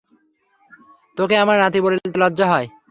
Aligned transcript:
তোকে 1.17 1.35
আমার 1.37 1.57
নাতি 1.59 1.79
বলতে 1.81 2.05
লজ্জা 2.17 2.45
হয়। 2.51 2.67